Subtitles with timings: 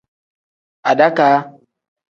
[0.89, 1.37] Adakaa.